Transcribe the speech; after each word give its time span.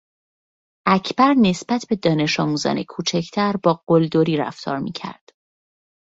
اکبر 0.87 1.33
نسبت 1.37 1.85
به 1.89 1.95
دانشآموزان 1.95 2.83
کوچکتر 2.83 3.53
با 3.63 3.83
قلدری 3.89 4.37
رفتار 4.37 4.79
میکرد. 4.79 5.29